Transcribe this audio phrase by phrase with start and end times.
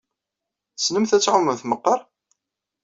[0.75, 1.99] Tessnemt ad tɛumemt meqqar?